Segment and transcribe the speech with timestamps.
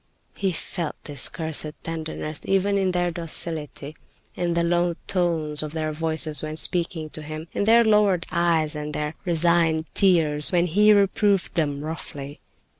[0.33, 3.95] He felt this cursed tenderness, even in their docility,
[4.35, 8.73] in the low tones of their voices when speaking to him, in their lowered eyes,
[8.75, 12.39] and in their resigned tears when he reproved them roughly.